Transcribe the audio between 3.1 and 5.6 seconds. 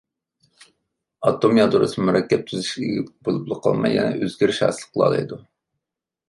بولۇپلا قالماي، يەنە ئۆزگىرىش ھاسىل قىلالايدۇ.